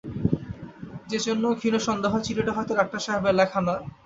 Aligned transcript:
যে-জন্যে 1.09 1.49
ক্ষীণ 1.53 1.75
সন্দেহ 1.87 2.11
হয়, 2.13 2.25
চিঠিটা 2.27 2.51
হয়তো 2.53 2.73
ডাক্তার 2.75 3.03
সাহেবের 3.05 3.37
লেখা 3.39 3.59
নয়। 3.61 3.83